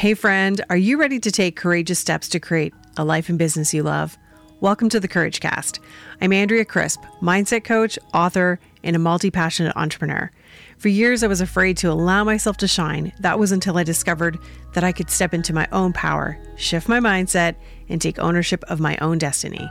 [0.00, 3.74] Hey, friend, are you ready to take courageous steps to create a life and business
[3.74, 4.16] you love?
[4.60, 5.78] Welcome to the Courage Cast.
[6.22, 10.30] I'm Andrea Crisp, mindset coach, author, and a multi passionate entrepreneur.
[10.78, 13.12] For years, I was afraid to allow myself to shine.
[13.20, 14.38] That was until I discovered
[14.72, 17.56] that I could step into my own power, shift my mindset,
[17.90, 19.70] and take ownership of my own destiny.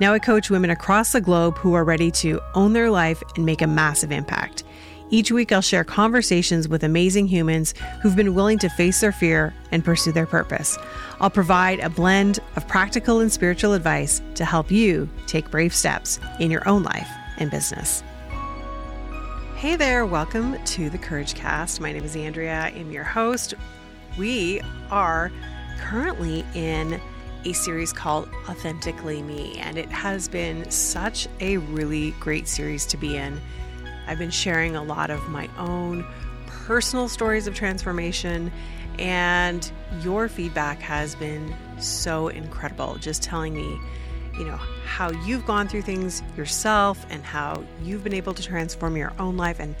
[0.00, 3.46] Now I coach women across the globe who are ready to own their life and
[3.46, 4.64] make a massive impact.
[5.10, 7.72] Each week, I'll share conversations with amazing humans
[8.02, 10.76] who've been willing to face their fear and pursue their purpose.
[11.18, 16.20] I'll provide a blend of practical and spiritual advice to help you take brave steps
[16.40, 18.02] in your own life and business.
[19.56, 21.80] Hey there, welcome to the Courage Cast.
[21.80, 23.54] My name is Andrea, I'm your host.
[24.18, 25.32] We are
[25.80, 27.00] currently in
[27.46, 32.98] a series called Authentically Me, and it has been such a really great series to
[32.98, 33.40] be in.
[34.08, 36.04] I've been sharing a lot of my own
[36.46, 38.50] personal stories of transformation,
[38.98, 39.70] and
[40.02, 42.96] your feedback has been so incredible.
[42.96, 43.78] Just telling me,
[44.38, 48.96] you know, how you've gone through things yourself and how you've been able to transform
[48.96, 49.60] your own life.
[49.60, 49.76] And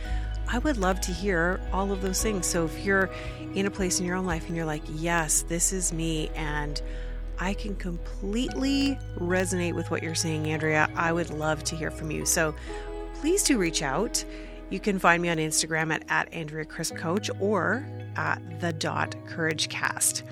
[0.48, 2.46] I would love to hear all of those things.
[2.46, 3.10] So if you're
[3.54, 6.80] in a place in your own life and you're like, yes, this is me, and
[7.40, 10.90] I can completely resonate with what you're saying, Andrea.
[10.96, 12.24] I would love to hear from you.
[12.24, 12.54] So
[13.20, 14.24] please do reach out.
[14.70, 17.84] You can find me on Instagram at, at Andrea Crisp Coach or
[18.16, 20.22] at the dot courage cast.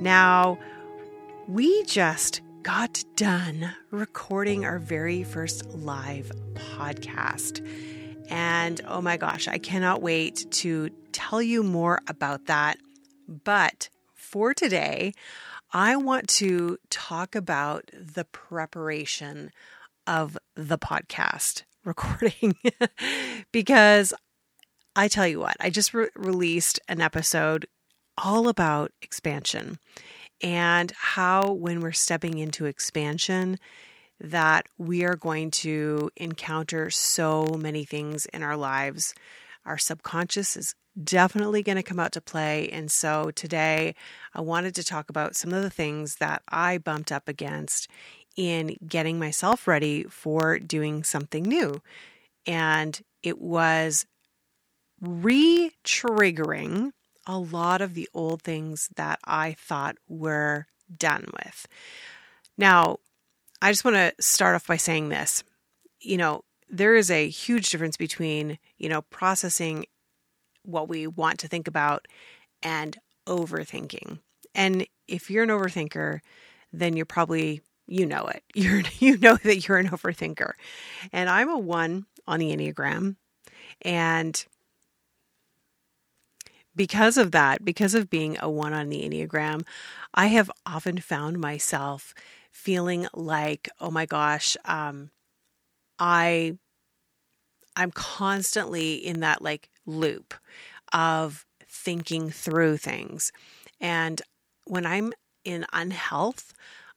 [0.00, 0.58] Now,
[1.46, 7.66] we just got done recording our very first live podcast.
[8.28, 12.76] And oh my gosh, I cannot wait to tell you more about that.
[13.26, 15.14] But for today,
[15.72, 19.50] I want to talk about the preparation
[20.06, 22.54] of the podcast recording
[23.52, 24.12] because
[24.94, 27.66] I tell you what, I just re- released an episode
[28.16, 29.78] all about expansion
[30.42, 33.58] and how, when we're stepping into expansion,
[34.20, 39.14] that we are going to encounter so many things in our lives.
[39.64, 42.68] Our subconscious is definitely going to come out to play.
[42.68, 43.94] And so today
[44.34, 47.88] I wanted to talk about some of the things that I bumped up against
[48.38, 51.82] in getting myself ready for doing something new.
[52.46, 54.06] And it was
[55.00, 56.92] re triggering
[57.26, 60.66] a lot of the old things that I thought were
[60.96, 61.66] done with.
[62.56, 62.98] Now,
[63.60, 65.42] I just want to start off by saying this.
[66.00, 69.84] You know, there is a huge difference between, you know, processing
[70.62, 72.06] what we want to think about
[72.62, 74.20] and overthinking.
[74.54, 76.20] And if you're an overthinker,
[76.72, 78.42] then you're probably you know it.
[78.54, 80.52] You're you know that you're an overthinker.
[81.12, 83.16] And I'm a 1 on the Enneagram.
[83.82, 84.44] And
[86.76, 89.66] because of that, because of being a 1 on the Enneagram,
[90.14, 92.14] I have often found myself
[92.52, 95.10] feeling like, oh my gosh, um,
[95.98, 96.58] I
[97.76, 100.34] I'm constantly in that like loop
[100.92, 103.30] of thinking through things.
[103.80, 104.20] And
[104.64, 105.12] when I'm
[105.44, 106.52] in unhealth,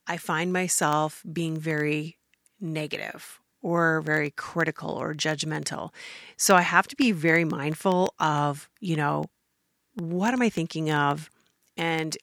[0.08, 2.18] I find myself being very
[2.60, 5.94] negative or very critical or judgmental.
[6.38, 9.26] So I have to be very mindful of, you know,
[9.94, 11.30] what am I thinking of?
[11.78, 12.18] And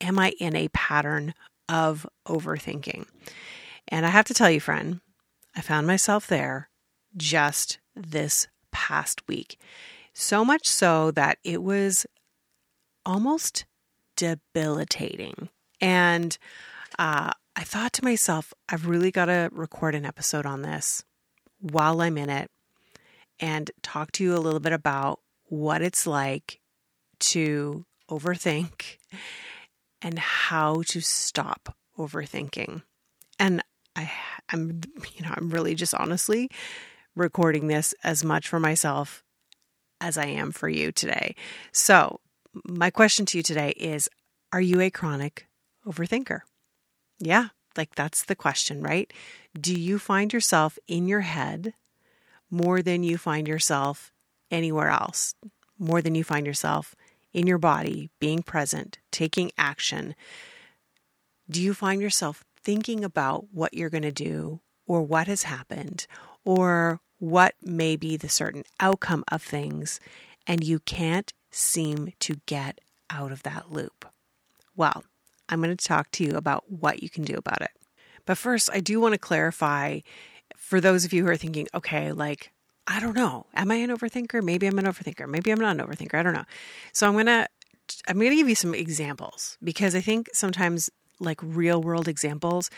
[0.00, 1.34] am I in a pattern
[1.68, 3.06] of overthinking?
[3.88, 5.00] And I have to tell you, friend,
[5.56, 6.68] I found myself there
[7.16, 9.58] just this past week.
[10.12, 12.06] So much so that it was
[13.06, 13.64] almost
[14.16, 15.48] debilitating.
[15.80, 16.36] And
[16.98, 21.04] uh, I thought to myself, I've really got to record an episode on this
[21.60, 22.50] while I'm in it
[23.40, 26.60] and talk to you a little bit about what it's like
[27.20, 28.98] to overthink
[30.02, 32.82] and how to stop overthinking.
[33.38, 33.62] And
[33.96, 34.10] I
[34.52, 34.80] I'm
[35.16, 36.50] you know, I'm really just honestly
[37.14, 39.24] recording this as much for myself
[40.00, 41.34] as I am for you today.
[41.72, 42.20] So,
[42.64, 44.08] my question to you today is
[44.52, 45.46] are you a chronic
[45.86, 46.40] overthinker?
[47.18, 49.12] Yeah, like that's the question, right?
[49.58, 51.74] Do you find yourself in your head
[52.50, 54.12] more than you find yourself
[54.50, 55.34] anywhere else?
[55.78, 56.94] More than you find yourself
[57.32, 60.14] in your body, being present, taking action?
[61.48, 66.06] Do you find yourself thinking about what you're going to do or what has happened
[66.44, 70.00] or what may be the certain outcome of things
[70.46, 72.80] and you can't seem to get
[73.10, 74.06] out of that loop?
[74.76, 75.04] Well,
[75.48, 77.70] I'm going to talk to you about what you can do about it.
[78.26, 80.00] But first, I do want to clarify
[80.56, 82.52] for those of you who are thinking, okay, like,
[82.86, 83.46] I don't know.
[83.54, 84.42] Am I an overthinker?
[84.42, 85.28] Maybe I'm an overthinker.
[85.28, 86.14] Maybe I'm not an overthinker.
[86.14, 86.44] I don't know.
[86.92, 87.48] So I'm going to
[88.06, 90.90] I'm going to give you some examples because I think sometimes
[91.20, 92.70] like real world examples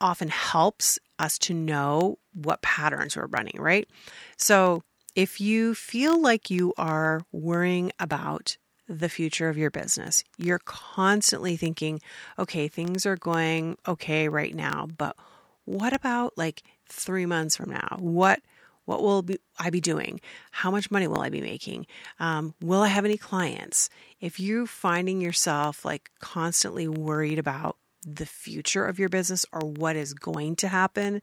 [0.00, 3.88] often helps us to know what patterns we're running, right?
[4.36, 4.82] So
[5.14, 8.56] if you feel like you are worrying about
[8.88, 12.00] the future of your business, you're constantly thinking,
[12.38, 15.16] okay, things are going okay right now, but
[15.64, 17.96] what about like three months from now?
[17.98, 18.40] What
[18.84, 20.20] what will be, I be doing?
[20.50, 21.86] How much money will I be making?
[22.20, 23.88] Um, will I have any clients?
[24.20, 29.96] If you're finding yourself like constantly worried about the future of your business or what
[29.96, 31.22] is going to happen,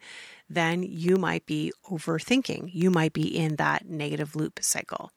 [0.49, 2.71] then you might be overthinking.
[2.73, 5.11] You might be in that negative loop cycle.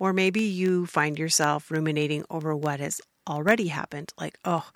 [0.00, 4.68] Or maybe you find yourself ruminating over what has already happened, like, oh,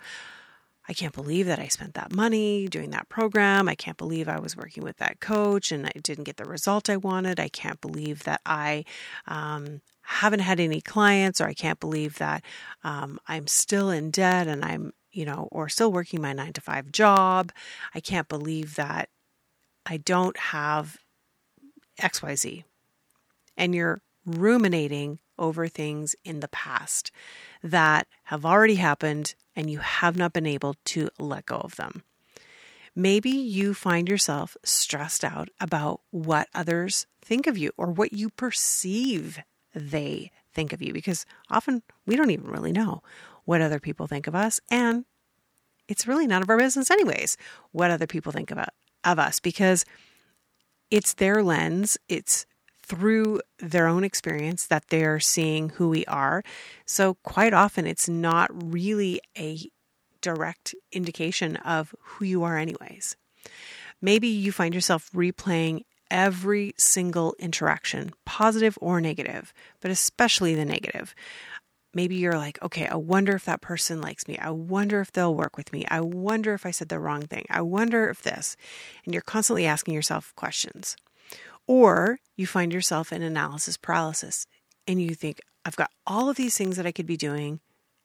[0.86, 3.68] I can't believe that I spent that money doing that program.
[3.68, 6.90] I can't believe I was working with that coach and I didn't get the result
[6.90, 7.40] I wanted.
[7.40, 8.84] I can't believe that I
[9.26, 12.44] um, haven't had any clients, or I can't believe that
[12.82, 16.60] um, I'm still in debt and I'm, you know, or still working my nine to
[16.60, 17.50] five job.
[17.94, 19.08] I can't believe that
[19.86, 20.98] I don't have
[21.98, 22.64] XYZ.
[23.56, 27.10] And you're ruminating over things in the past
[27.62, 32.02] that have already happened and you have not been able to let go of them.
[32.96, 38.30] Maybe you find yourself stressed out about what others think of you or what you
[38.30, 39.40] perceive
[39.74, 43.02] they think of you because often we don't even really know
[43.44, 45.04] what other people think of us and
[45.88, 47.36] it's really none of our business anyways
[47.72, 48.58] what other people think of,
[49.02, 49.84] of us because
[50.92, 52.46] it's their lens it's
[52.86, 56.42] through their own experience that they're seeing who we are.
[56.84, 59.58] So, quite often, it's not really a
[60.20, 63.16] direct indication of who you are, anyways.
[64.00, 71.14] Maybe you find yourself replaying every single interaction, positive or negative, but especially the negative.
[71.94, 74.36] Maybe you're like, okay, I wonder if that person likes me.
[74.38, 75.86] I wonder if they'll work with me.
[75.88, 77.46] I wonder if I said the wrong thing.
[77.48, 78.56] I wonder if this.
[79.04, 80.96] And you're constantly asking yourself questions.
[81.66, 84.46] Or you find yourself in analysis paralysis
[84.86, 87.60] and you think, I've got all of these things that I could be doing,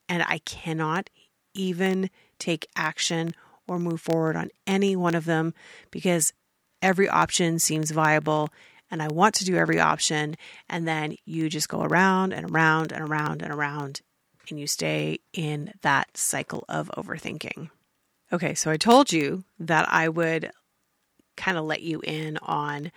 [0.08, 1.10] and I cannot
[1.54, 3.36] even take action
[3.68, 5.54] or move forward on any one of them
[5.92, 6.32] because
[6.82, 8.50] every option seems viable
[8.90, 10.36] and I want to do every option.
[10.68, 14.02] And then you just go around and around and around and around,
[14.50, 17.70] and you stay in that cycle of overthinking.
[18.32, 20.52] Okay, so I told you that I would
[21.38, 22.92] kind of let you in on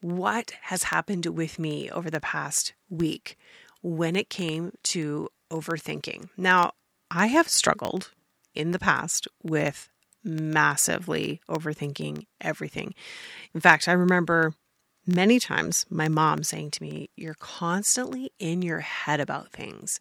[0.00, 3.36] what has happened with me over the past week
[3.82, 6.28] when it came to overthinking.
[6.36, 6.72] Now,
[7.10, 8.10] I have struggled
[8.54, 9.88] in the past with
[10.22, 12.94] massively overthinking everything.
[13.54, 14.54] In fact, I remember
[15.06, 19.98] many times my mom saying to me, You're constantly in your head about things.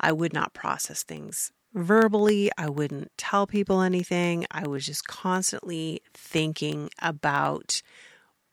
[0.00, 2.50] I would not process things verbally.
[2.56, 4.46] I wouldn't tell people anything.
[4.50, 7.82] I was just constantly thinking about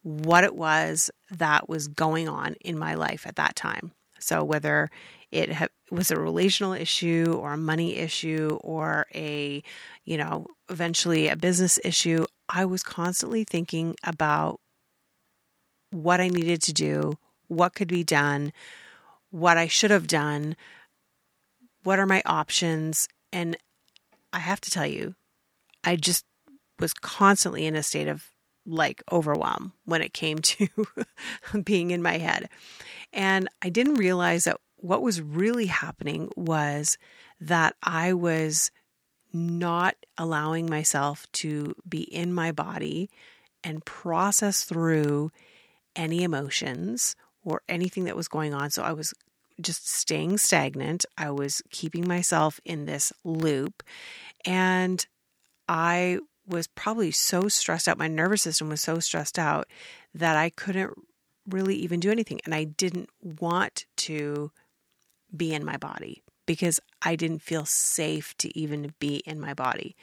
[0.04, 3.92] what it was that was going on in my life at that time.
[4.20, 4.90] So, whether
[5.32, 9.64] it ha- was a relational issue or a money issue or a,
[10.06, 14.60] you know, eventually a business issue, I was constantly thinking about
[15.92, 18.54] what I needed to do, what could be done,
[19.30, 20.56] what I should have done,
[21.84, 23.08] what are my options.
[23.32, 23.58] And
[24.34, 25.16] I have to tell you,
[25.84, 26.26] I just
[26.80, 28.31] was constantly in a state of
[28.72, 30.68] like overwhelm when it came to
[31.64, 32.50] being in my head.
[33.14, 36.98] And I didn't realize that what was really happening was
[37.40, 38.72] that I was
[39.34, 43.10] not allowing myself to be in my body
[43.64, 45.32] and process through
[45.96, 48.70] any emotions or anything that was going on.
[48.72, 49.14] So I was
[49.62, 51.06] just staying stagnant.
[51.18, 53.84] I was keeping myself in this loop.
[54.46, 55.06] And
[55.68, 56.20] I
[56.52, 57.98] was probably so stressed out.
[57.98, 59.68] My nervous system was so stressed out
[60.14, 60.94] that I couldn't
[61.50, 62.40] really even do anything.
[62.46, 64.52] And I didn't want to
[65.36, 69.96] be in my body because I didn't feel safe to even be in my body.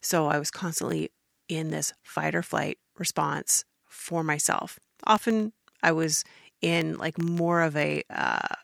[0.00, 1.10] So I was constantly
[1.48, 4.78] in this fight or flight response for myself.
[5.04, 5.52] Often
[5.82, 6.24] I was
[6.62, 8.54] in like more of a uh,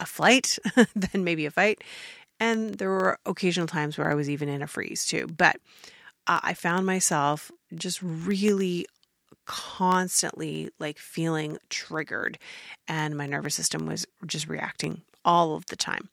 [0.00, 0.58] a flight
[0.96, 1.82] than maybe a fight,
[2.40, 5.26] and there were occasional times where I was even in a freeze too.
[5.26, 5.56] But
[6.26, 8.86] I found myself just really
[9.46, 12.38] constantly like feeling triggered
[12.86, 16.08] and my nervous system was just reacting all of the time.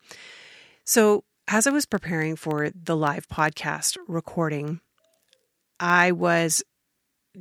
[0.83, 4.81] So, as I was preparing for the live podcast recording,
[5.79, 6.63] I was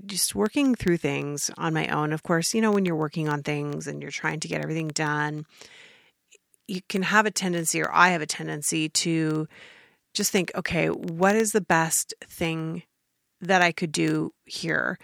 [0.06, 2.12] just working through things on my own.
[2.12, 4.88] Of course, you know, when you're working on things and you're trying to get everything
[4.88, 5.44] done,
[6.66, 9.46] you can have a tendency, or I have a tendency to
[10.14, 12.82] just think, okay, what is the best thing
[13.40, 14.98] that I could do here?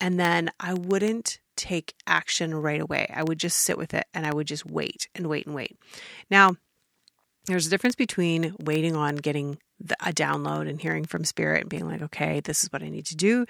[0.00, 3.10] And then I wouldn't take action right away.
[3.12, 5.76] I would just sit with it and I would just wait and wait and wait.
[6.30, 6.56] Now,
[7.46, 11.70] there's a difference between waiting on getting the, a download and hearing from spirit and
[11.70, 13.46] being like, okay, this is what I need to do,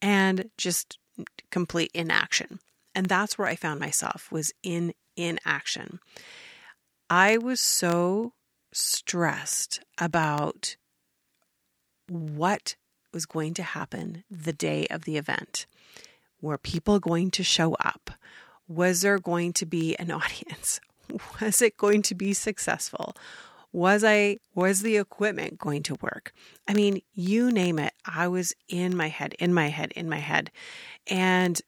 [0.00, 0.98] and just
[1.50, 2.60] complete inaction.
[2.94, 5.98] And that's where I found myself was in inaction.
[7.10, 8.32] I was so
[8.72, 10.76] stressed about
[12.08, 12.76] what
[13.12, 15.66] was going to happen the day of the event.
[16.40, 18.10] Were people going to show up?
[18.66, 20.80] Was there going to be an audience?
[21.40, 23.14] Was it going to be successful?
[23.72, 26.32] Was I was the equipment going to work?
[26.68, 27.94] I mean, you name it.
[28.04, 30.50] I was in my head, in my head, in my head.
[31.06, 31.60] And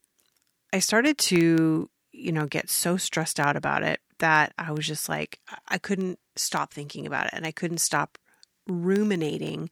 [0.73, 5.09] I started to, you know, get so stressed out about it that I was just
[5.09, 8.19] like I couldn't stop thinking about it and I couldn't stop
[8.67, 9.71] ruminating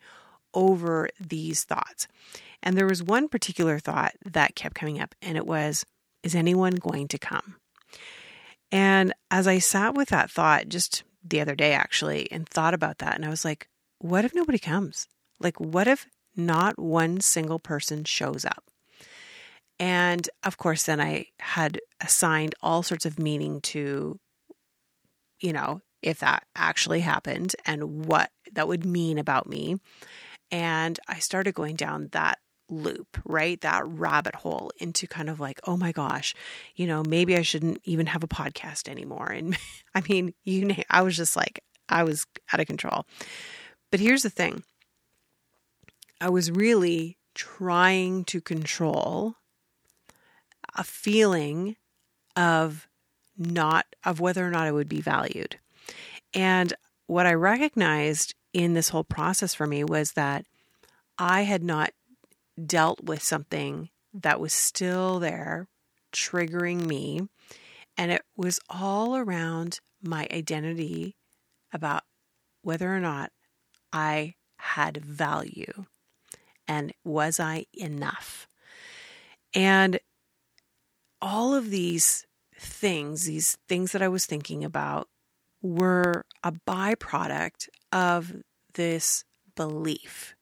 [0.54, 2.08] over these thoughts.
[2.62, 5.84] And there was one particular thought that kept coming up, and it was,
[6.22, 7.56] Is anyone going to come?
[8.70, 12.98] And as I sat with that thought just the other day, actually, and thought about
[12.98, 13.68] that, and I was like,
[13.98, 15.08] What if nobody comes?
[15.40, 16.06] Like, what if
[16.36, 18.64] not one single person shows up?
[19.80, 24.20] And of course, then I had assigned all sorts of meaning to,
[25.42, 29.76] you know, if that actually happened and what that would mean about me.
[30.50, 33.60] And I started going down that loop, right?
[33.60, 36.34] That rabbit hole into kind of like, oh my gosh,
[36.74, 39.28] you know, maybe I shouldn't even have a podcast anymore.
[39.28, 39.56] And
[39.94, 43.06] I mean, you know, I was just like, I was out of control.
[43.90, 44.62] But here's the thing
[46.20, 49.36] I was really trying to control
[50.74, 51.76] a feeling
[52.36, 52.88] of
[53.36, 55.58] not, of whether or not I would be valued.
[56.34, 56.72] And
[57.06, 60.44] what I recognized in this whole process for me was that
[61.18, 61.92] I had not
[62.64, 65.68] dealt with something that was still there,
[66.12, 67.28] triggering me.
[67.96, 71.16] And it was all around my identity
[71.72, 72.02] about
[72.62, 73.30] whether or not
[73.92, 75.86] I had value
[76.68, 78.46] and was I enough.
[79.54, 79.98] And
[81.20, 82.26] all of these
[82.62, 85.08] things, these things that I was thinking about,
[85.60, 88.32] were a byproduct of
[88.74, 90.34] this belief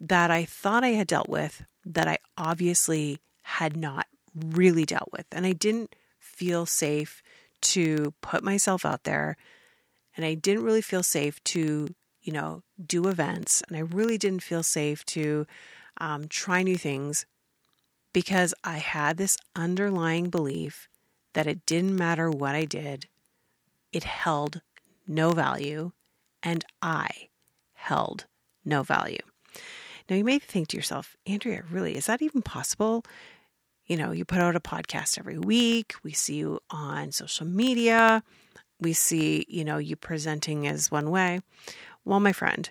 [0.00, 5.26] that I thought I had dealt with that I obviously had not really dealt with.
[5.32, 7.22] And I didn't feel safe
[7.62, 9.36] to put myself out there.
[10.16, 11.88] And I didn't really feel safe to,
[12.20, 13.62] you know, do events.
[13.68, 15.46] And I really didn't feel safe to
[15.98, 17.26] um, try new things
[18.12, 20.88] because I had this underlying belief
[21.34, 23.06] that it didn't matter what I did,
[23.92, 24.60] it held
[25.06, 25.92] no value,
[26.42, 27.28] and I
[27.74, 28.26] held
[28.64, 29.22] no value.
[30.08, 33.04] Now, you may think to yourself, Andrea, really, is that even possible?
[33.86, 38.22] You know, you put out a podcast every week, we see you on social media,
[38.80, 41.40] we see, you know, you presenting as one way.
[42.04, 42.68] Well, my friend,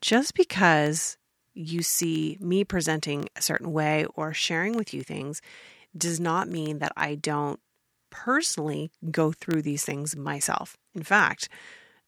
[0.00, 1.16] just because
[1.54, 5.42] you see me presenting a certain way or sharing with you things
[5.96, 7.58] does not mean that I don't
[8.10, 10.76] personally go through these things myself.
[10.94, 11.48] In fact,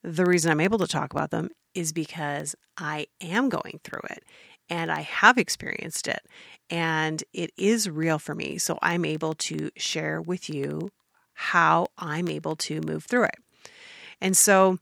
[0.02, 4.24] the reason I'm able to talk about them is because I am going through it
[4.68, 6.20] and I have experienced it
[6.68, 8.58] and it is real for me.
[8.58, 10.90] So I'm able to share with you
[11.34, 13.36] how I'm able to move through it.
[14.20, 14.78] And so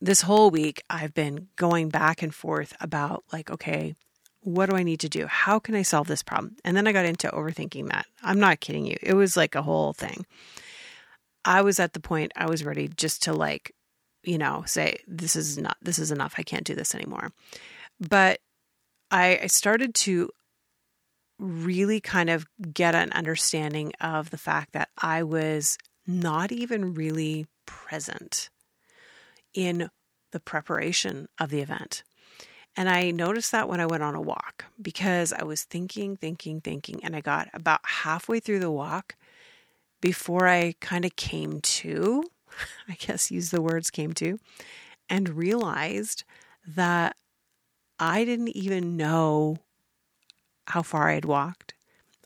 [0.00, 3.94] this whole week, I've been going back and forth about, like, okay,
[4.46, 5.26] what do I need to do?
[5.26, 6.54] How can I solve this problem?
[6.64, 8.06] And then I got into overthinking that.
[8.22, 8.96] I'm not kidding you.
[9.02, 10.24] It was like a whole thing.
[11.44, 13.74] I was at the point I was ready just to, like,
[14.22, 16.34] you know, say, this is not, this is enough.
[16.38, 17.32] I can't do this anymore.
[17.98, 18.38] But
[19.10, 20.30] I, I started to
[21.40, 25.76] really kind of get an understanding of the fact that I was
[26.06, 28.48] not even really present
[29.54, 29.90] in
[30.30, 32.04] the preparation of the event.
[32.76, 36.60] And I noticed that when I went on a walk because I was thinking, thinking,
[36.60, 39.16] thinking, and I got about halfway through the walk
[40.02, 42.24] before I kind of came to,
[42.88, 44.38] I guess use the words came to,
[45.08, 46.24] and realized
[46.66, 47.16] that
[47.98, 49.56] I didn't even know
[50.66, 51.74] how far I had walked.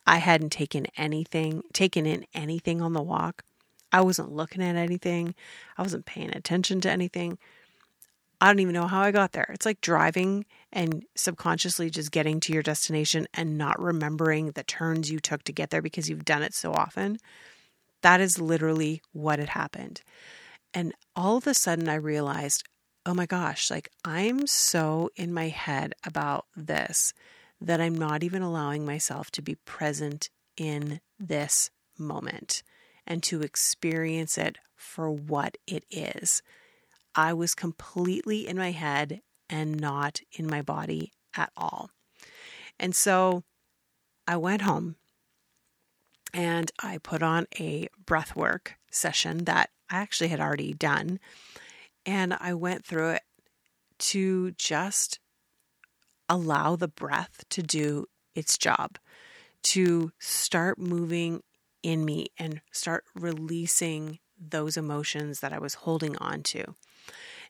[0.07, 3.45] I hadn't taken anything, taken in anything on the walk.
[3.92, 5.35] I wasn't looking at anything.
[5.76, 7.38] I wasn't paying attention to anything.
[8.40, 9.50] I don't even know how I got there.
[9.52, 15.11] It's like driving and subconsciously just getting to your destination and not remembering the turns
[15.11, 17.18] you took to get there because you've done it so often.
[18.02, 20.00] That is literally what had happened.
[20.73, 22.64] And all of a sudden, I realized,
[23.04, 27.12] oh my gosh, like I'm so in my head about this
[27.61, 32.62] that I'm not even allowing myself to be present in this moment
[33.06, 36.42] and to experience it for what it is.
[37.14, 41.90] I was completely in my head and not in my body at all.
[42.79, 43.43] And so
[44.26, 44.97] I went home
[46.33, 51.19] and I put on a breath work session that I actually had already done.
[52.07, 53.23] And I went through it
[53.99, 55.19] to just
[56.29, 58.99] allow the breath to do its job,
[59.64, 61.43] to start moving
[61.83, 66.64] in me and start releasing those emotions that I was holding on to.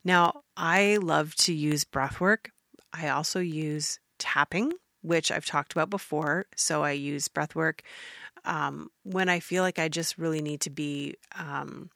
[0.05, 2.51] Now, I love to use breath work.
[2.93, 6.47] I also use tapping, which I've talked about before.
[6.57, 7.83] So I use breath work
[8.45, 11.91] um, when I feel like I just really need to be um,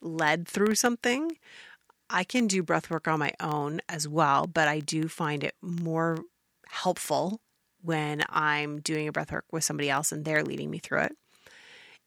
[0.00, 1.36] led through something.
[2.10, 5.54] I can do breath work on my own as well, but I do find it
[5.60, 6.18] more
[6.68, 7.40] helpful
[7.82, 11.12] when I'm doing a breath work with somebody else and they're leading me through it.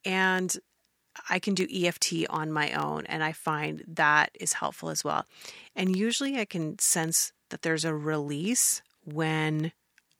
[0.04, 0.56] And
[1.30, 5.26] I can do EFT on my own, and I find that is helpful as well.
[5.76, 9.72] And usually I can sense that there's a release when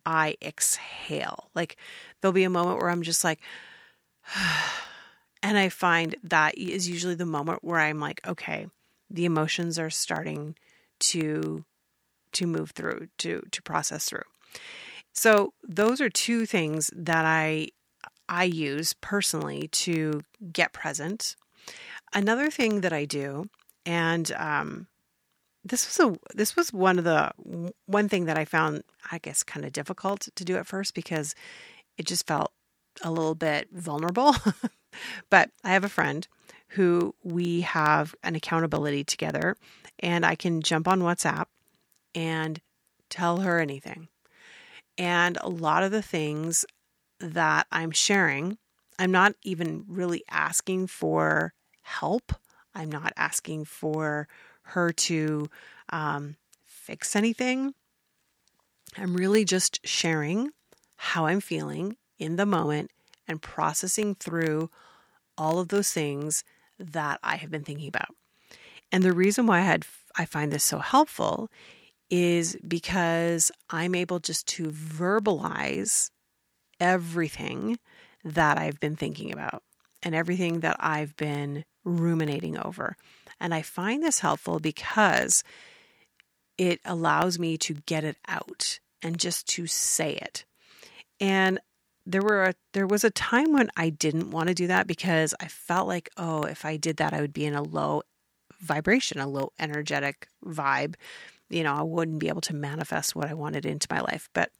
[0.06, 1.50] I exhale.
[1.56, 1.78] Like
[2.20, 3.40] there'll be a moment where I'm just like,
[5.44, 8.68] and I find that is usually the moment where I'm like, okay,
[9.10, 10.56] the emotions are starting
[11.00, 11.66] to
[12.34, 14.24] to move through, to to process through.
[15.14, 17.70] So those are two things that I
[18.32, 20.22] I use personally to
[20.54, 21.36] get present.
[22.14, 23.50] Another thing that I do,
[23.86, 24.88] and um,
[25.66, 27.32] this was a this was one of the
[27.86, 31.36] one thing that I found I guess kind of difficult to do at first because
[31.98, 32.54] it just felt
[33.04, 34.34] a little bit vulnerable.
[35.30, 36.26] but I have a friend
[36.70, 39.58] who we have an accountability together
[40.00, 41.48] and I can jump on WhatsApp
[42.16, 42.62] and
[43.10, 44.08] tell her anything.
[44.98, 46.66] And a lot of the things
[47.22, 48.58] that I'm sharing,
[49.00, 52.34] I'm not even really asking for help.
[52.76, 54.28] I'm not asking for
[54.64, 55.50] her to
[55.90, 57.74] um, fix anything.
[58.98, 60.52] I'm really just sharing
[60.98, 62.92] how I'm feeling in the moment
[63.28, 64.70] and processing through
[65.38, 66.44] all of those things
[66.78, 68.16] that I have been thinking about.
[68.92, 69.86] And the reason why I had
[70.18, 71.50] I find this so helpful
[72.10, 76.12] is because I'm able just to verbalize
[76.82, 77.80] everything
[78.26, 79.64] that I've been thinking about
[80.04, 82.98] and everything that I've been ruminating over.
[83.40, 85.44] And I find this helpful because
[86.58, 90.46] it allows me to get it out and just to say it.
[91.20, 91.60] And
[92.06, 95.34] there were a, there was a time when I didn't want to do that because
[95.40, 98.02] I felt like, oh, if I did that, I would be in a low
[98.60, 100.96] vibration, a low energetic vibe.
[101.50, 104.30] You know, I wouldn't be able to manifest what I wanted into my life.
[104.34, 104.52] But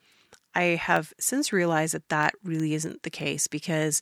[0.54, 4.02] I have since realized that that really isn't the case because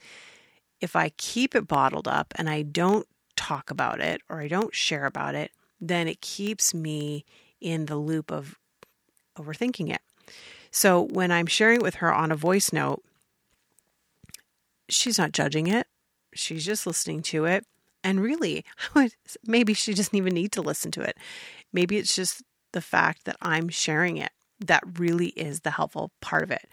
[0.82, 4.74] if I keep it bottled up and I don't talk about it or I don't
[4.74, 7.26] share about it, then it keeps me
[7.62, 8.56] in the loop of
[9.38, 10.02] overthinking it.
[10.72, 13.04] So when I'm sharing it with her on a voice note,
[14.88, 15.88] she's not judging it.
[16.34, 17.66] She's just listening to it.
[18.04, 18.64] And really,
[19.46, 21.18] maybe she doesn't even need to listen to it.
[21.74, 26.44] Maybe it's just the fact that I'm sharing it that really is the helpful part
[26.44, 26.68] of it.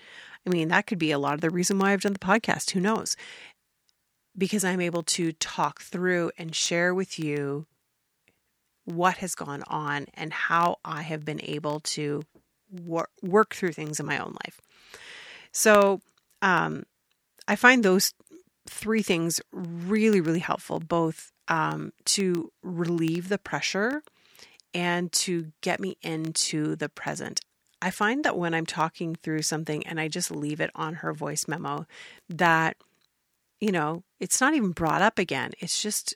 [0.46, 2.70] I mean, that could be a lot of the reason why I've done the podcast.
[2.70, 3.16] Who knows?
[4.36, 7.66] Because I'm able to talk through and share with you
[8.84, 12.22] what has gone on and how I have been able to
[12.70, 14.60] wor- work through things in my own life.
[15.52, 16.00] So,
[16.42, 16.84] um,
[17.48, 18.12] I find those
[18.68, 24.02] three things really, really helpful, both um, to relieve the pressure
[24.74, 27.40] and to get me into the present.
[27.82, 31.12] I find that when I'm talking through something and I just leave it on her
[31.12, 31.86] voice memo,
[32.28, 32.76] that,
[33.60, 35.52] you know, it's not even brought up again.
[35.58, 36.14] It's just,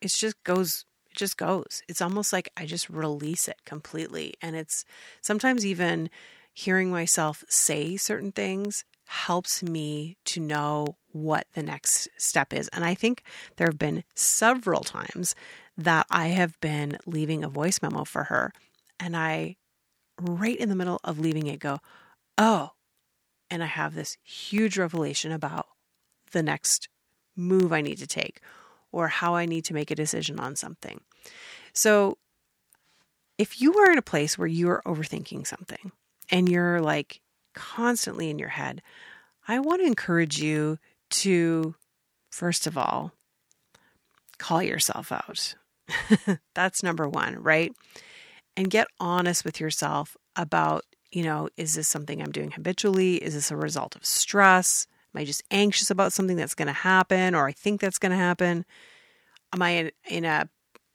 [0.00, 1.82] it just goes, it just goes.
[1.88, 4.34] It's almost like I just release it completely.
[4.40, 4.84] And it's
[5.20, 6.10] sometimes even
[6.52, 12.68] hearing myself say certain things helps me to know what the next step is.
[12.68, 13.22] And I think
[13.56, 15.34] there have been several times
[15.76, 18.52] that I have been leaving a voice memo for her
[19.00, 19.56] and I
[20.20, 21.78] right in the middle of leaving it go,
[22.38, 22.72] oh,
[23.50, 25.66] and I have this huge revelation about
[26.32, 26.88] the next
[27.36, 28.40] move I need to take
[28.92, 31.00] or how I need to make a decision on something.
[31.72, 32.18] So,
[33.36, 35.90] if you are in a place where you are overthinking something
[36.30, 37.20] and you're like
[37.52, 38.80] constantly in your head,
[39.48, 40.78] I want to encourage you
[41.10, 41.74] to,
[42.30, 43.12] first of all,
[44.38, 45.56] call yourself out.
[46.54, 47.72] That's number one, right?
[48.56, 53.16] And get honest with yourself about, you know, is this something I'm doing habitually?
[53.16, 54.86] Is this a result of stress?
[55.14, 58.12] Am I just anxious about something that's going to happen or I think that's going
[58.12, 58.64] to happen?
[59.52, 60.48] Am I in, in a,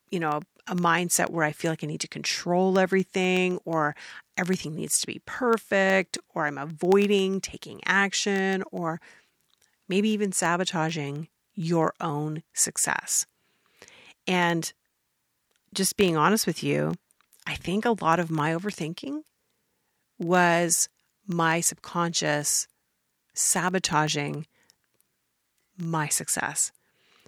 [0.09, 3.95] you know, a mindset where I feel like I need to control everything or
[4.37, 9.01] everything needs to be perfect or I'm avoiding taking action or
[9.87, 13.25] maybe even sabotaging your own success.
[14.27, 14.71] And
[15.73, 16.93] just being honest with you,
[17.49, 19.21] I think a lot of my overthinking
[20.19, 20.88] was
[21.25, 22.67] my subconscious
[23.33, 24.45] sabotaging
[25.75, 26.71] my success.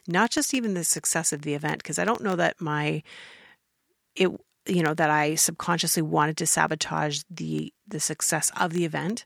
[0.08, 3.02] Not just even the success of the event, because I don't know that my
[4.16, 4.30] it
[4.68, 9.26] you know that I subconsciously wanted to sabotage the the success of the event,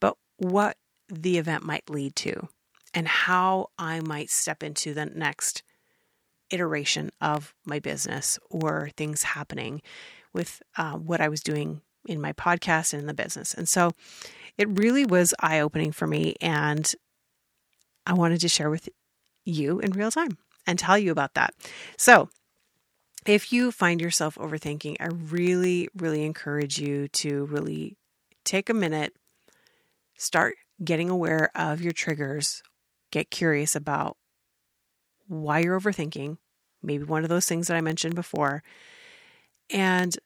[0.00, 0.78] but what
[1.10, 2.48] the event might lead to
[2.94, 5.62] and how I might step into the next
[6.50, 9.82] iteration of my business or things happening
[10.32, 13.54] with uh, what I was doing in my podcast and in the business.
[13.54, 13.92] And so
[14.56, 16.34] it really was eye opening for me.
[16.40, 16.92] And
[18.06, 18.88] I wanted to share with
[19.44, 21.54] you in real time and tell you about that.
[21.96, 22.28] So
[23.26, 27.96] if you find yourself overthinking, I really, really encourage you to really
[28.44, 29.12] take a minute,
[30.16, 32.62] start getting aware of your triggers,
[33.10, 34.16] get curious about
[35.28, 36.38] why you're overthinking,
[36.82, 38.62] maybe one of those things that I mentioned before,
[39.70, 40.16] and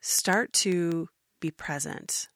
[0.00, 1.08] start to
[1.40, 2.28] be present.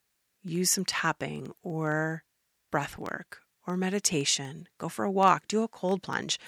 [0.43, 2.25] Use some tapping or
[2.71, 4.69] breath work or meditation.
[4.79, 6.39] Go for a walk, do a cold plunge,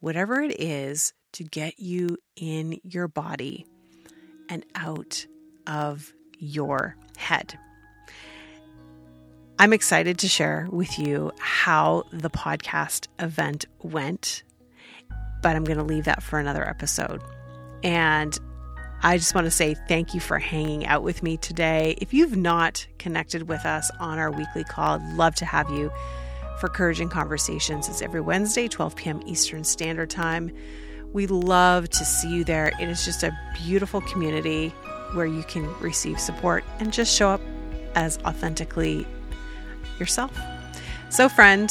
[0.00, 3.66] whatever it is to get you in your body
[4.48, 5.26] and out
[5.66, 7.58] of your head.
[9.58, 14.42] I'm excited to share with you how the podcast event went,
[15.42, 17.20] but I'm going to leave that for another episode.
[17.82, 18.38] And
[19.02, 21.96] I just want to say thank you for hanging out with me today.
[21.98, 25.90] If you've not connected with us on our weekly call, I'd love to have you
[26.60, 27.88] for Courage and Conversations.
[27.88, 29.20] It's every Wednesday, 12 p.m.
[29.26, 30.52] Eastern Standard Time.
[31.12, 32.72] We love to see you there.
[32.80, 34.68] It is just a beautiful community
[35.14, 37.40] where you can receive support and just show up
[37.96, 39.04] as authentically
[39.98, 40.36] yourself.
[41.10, 41.70] So, friend,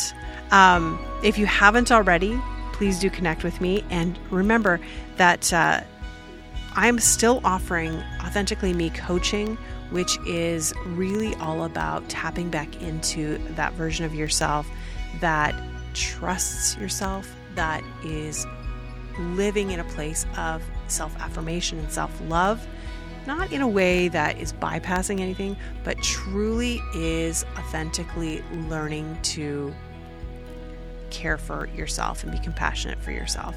[0.51, 2.39] um, if you haven't already,
[2.81, 3.83] please do connect with me.
[3.91, 4.79] And remember
[5.17, 5.81] that uh,
[6.73, 9.55] I'm still offering Authentically Me coaching,
[9.91, 14.67] which is really all about tapping back into that version of yourself
[15.19, 15.53] that
[15.93, 18.47] trusts yourself, that is
[19.19, 22.65] living in a place of self affirmation and self love,
[23.27, 29.71] not in a way that is bypassing anything, but truly is authentically learning to
[31.11, 33.55] care for yourself and be compassionate for yourself.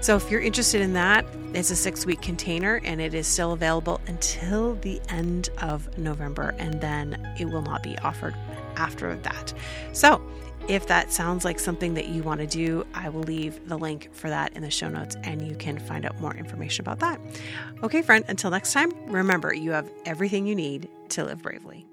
[0.00, 3.52] So, if you're interested in that, it's a six week container and it is still
[3.52, 8.34] available until the end of November, and then it will not be offered
[8.76, 9.54] after that.
[9.92, 10.20] So,
[10.68, 14.08] if that sounds like something that you want to do, I will leave the link
[14.12, 17.20] for that in the show notes and you can find out more information about that.
[17.82, 21.86] Okay, friend, until next time, remember you have everything you need to live bravely.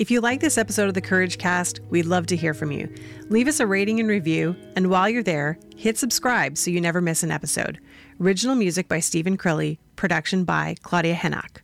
[0.00, 2.88] If you like this episode of the Courage Cast, we'd love to hear from you.
[3.28, 7.02] Leave us a rating and review, and while you're there, hit subscribe so you never
[7.02, 7.78] miss an episode.
[8.18, 11.58] Original music by Stephen Crilly, production by Claudia Hennock.